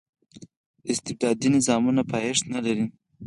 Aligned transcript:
استبدادي 0.91 1.47
نظامونه 1.55 2.01
پایښت 2.11 2.43
نه 2.53 2.59
لري. 2.65 2.85